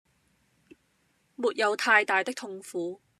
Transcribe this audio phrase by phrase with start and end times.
[1.35, 2.99] 沒有太大的痛苦